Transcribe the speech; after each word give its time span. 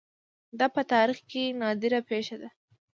دا 0.59 0.65
په 0.75 0.81
تاریخ 0.93 1.19
کې 1.29 1.43
نادره 1.59 1.99
پېښه 2.09 2.35
ده 2.41 2.49